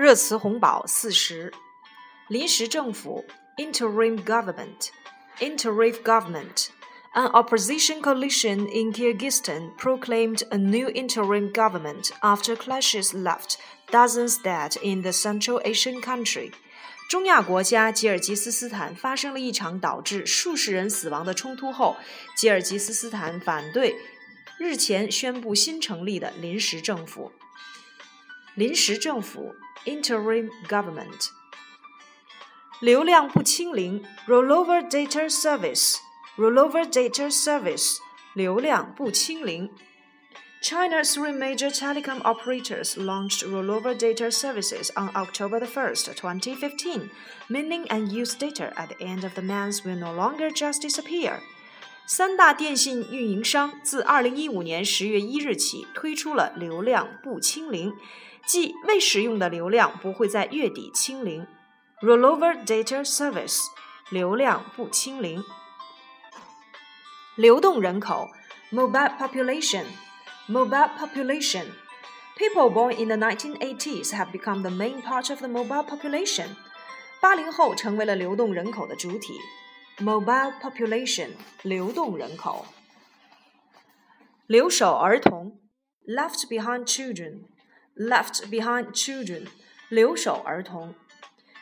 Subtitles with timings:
[0.00, 1.52] 热词红宝四十，
[2.26, 3.22] 临时政府
[3.58, 4.88] （interim government）。
[5.40, 6.68] Interim government.
[7.12, 13.58] An opposition coalition in Kyrgyzstan proclaimed a new interim government after clashes left
[13.90, 16.52] dozens dead in the Central Asian country.
[17.10, 21.98] 中亚国家吉尔吉斯斯坦发生了一场导致数十人死亡的冲突后，
[22.34, 23.94] 吉尔吉斯斯坦反对
[24.56, 27.30] 日前宣布新成立的临时政府。
[28.54, 29.54] 临时政府
[29.85, 31.29] （interim government）。
[32.81, 37.97] 流量不清零 （rollover data service），rollover data service，
[38.33, 39.69] 流量不清零。
[40.61, 47.11] China's three major telecom operators launched rollover data services on October 1st, 2015,
[47.49, 51.39] meaning unused data at the end of the month will no longer just disappear.
[52.07, 57.93] 三大电信运营商自2015年10月1日起推出了流量不清零，
[58.45, 61.47] 即未使用的流量不会在月底清零。
[62.01, 63.65] Rollover data service，
[64.09, 65.43] 流量不清零。
[67.35, 68.29] 流动人口
[68.71, 71.65] （mobile population）。Mobile population.
[72.37, 76.49] People born in the 1980s have become the main part of the mobile population.
[77.19, 79.33] 八零后成为了流动人口的主体。
[79.97, 81.29] Mobile population，
[81.63, 82.67] 流动人口。
[84.45, 85.59] 留守儿童，
[86.05, 86.85] left behind
[88.00, 89.46] left behind children,
[89.90, 90.94] 留守儿童.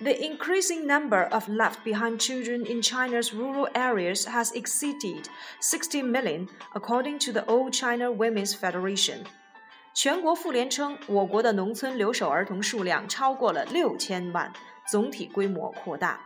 [0.00, 5.26] The increasing number of left behind children in China's rural areas has exceeded
[5.60, 9.26] 60 million, according to the All-China Women's Federation.
[9.94, 14.50] 全国妇联称，我国的农村留守儿童数量超过了六千万，
[14.90, 16.18] 总体规模扩大。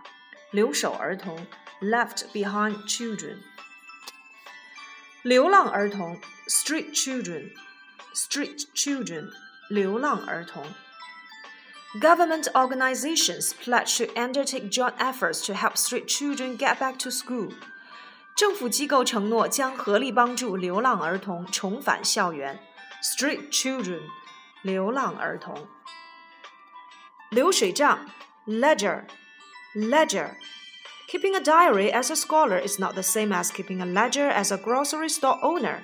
[0.53, 1.45] 留守儿童
[1.83, 3.39] （left behind children），
[5.23, 6.17] 流浪儿童
[6.49, 9.29] （street children），street children。
[9.70, 10.64] 流浪儿童。
[12.00, 17.52] Government organizations pledge to undertake joint efforts to help street children get back to school.
[18.36, 22.60] 政府机构承诺将合力帮助流浪儿童重返校园。
[23.04, 24.02] Street children，
[24.62, 25.68] 流浪儿童。
[27.30, 28.10] 流水账，
[28.48, 34.58] ledger，ledger。Keeping a diary as a scholar is not the same as keeping a ledger as a
[34.58, 35.84] grocery store owner.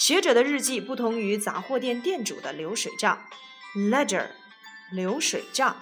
[0.00, 3.22] 学者的日记不同于杂货店店主的流水账。
[3.76, 4.28] Ledger。
[4.90, 5.76] 流水账。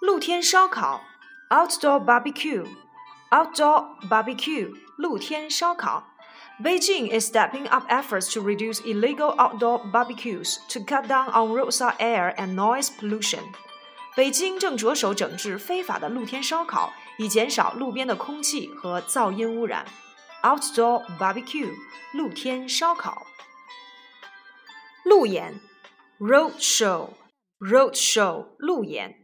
[0.00, 1.04] 露天烧烤
[1.50, 6.08] ，outdoor barbecue，outdoor barbecue，露天烧烤。
[6.62, 12.34] Beijing is stepping up efforts to reduce illegal outdoor barbecues to cut down on roadside air
[12.36, 13.42] and noise pollution.
[14.16, 19.84] 北京正着手整治非法的露天烧烤，以减少路边的空气和噪音污染。
[20.43, 21.73] Outdoor barbecue，
[22.13, 23.25] 露天烧烤。
[25.03, 25.59] 路演
[26.19, 27.09] Roadshow,
[27.59, 29.15] roadshow, 路演。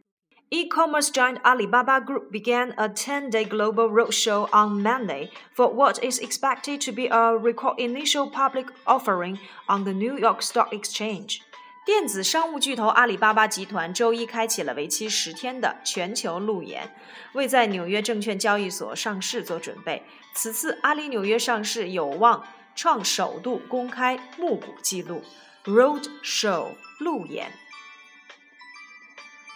[0.49, 6.79] E-commerce giant Alibaba Group began a 10-day global roadshow on Monday for what is expected
[6.79, 11.41] to be a record initial public offering on the New York Stock Exchange.
[11.90, 16.94] 电子商务巨头阿里巴巴集团周一开启了为期十天的全球路演，
[17.32, 20.04] 为在纽约证券交易所上市做准备。
[20.32, 22.46] 此次阿里纽约上市有望
[22.76, 25.24] 创首度公开募股记录。
[25.64, 26.68] road show
[27.00, 27.50] 路演，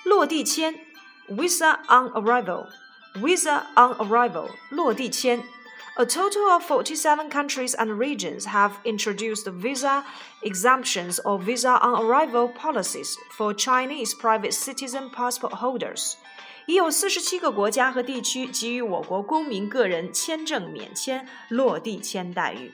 [0.04, 0.74] 落地签
[1.28, 2.66] visa on arrival
[3.14, 5.40] visa on arrival 落地签。
[5.95, 10.05] A total of 47 countries and regions have introduced visa
[10.41, 16.15] exemptions or visa on arrival policies for Chinese private citizen passport holders.
[16.67, 22.71] 已有四十七个国家和地区给予我国公民个人签证免签、落地签待遇。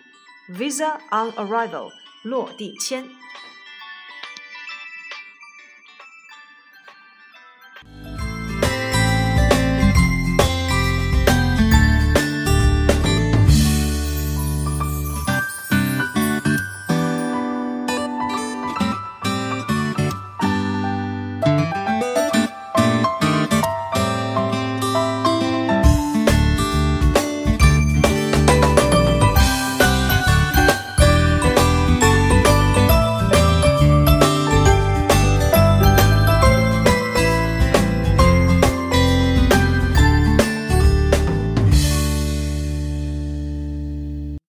[0.50, 1.92] Visa on arrival
[2.24, 3.10] 落地签。